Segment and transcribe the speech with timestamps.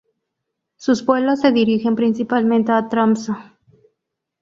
[0.77, 3.33] Sus vuelos se dirigen principalmente a Tromsø.